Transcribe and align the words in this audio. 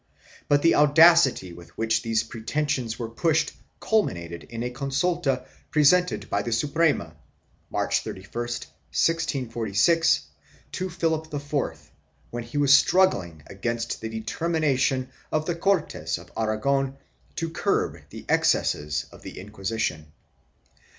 3 0.47 0.47
But 0.47 0.61
the 0.63 0.73
audacity 0.73 1.53
with 1.53 1.77
which 1.77 2.01
these 2.01 2.23
preten 2.23 2.67
sions 2.67 2.97
were 2.97 3.07
pushed 3.07 3.51
culminated 3.79 4.45
in 4.45 4.63
a 4.63 4.71
consulta 4.73 5.45
presented 5.69 6.27
by 6.27 6.41
the 6.41 6.51
Suprema, 6.51 7.15
March 7.69 7.99
31, 8.03 8.27
1646, 8.33 10.21
to 10.71 10.89
Philip 10.89 11.31
IV, 11.31 11.53
when 12.31 12.43
he 12.43 12.57
was 12.57 12.73
struggling 12.73 13.43
against 13.45 14.01
the 14.01 14.09
determination 14.09 15.09
of 15.31 15.45
the 15.45 15.53
Cortes 15.53 16.17
of 16.17 16.31
Aragon 16.35 16.97
to 17.35 17.51
curb 17.51 17.99
the 18.09 18.25
excesses 18.27 19.05
of 19.11 19.21
the 19.21 19.37
Inquisition. 19.39 20.11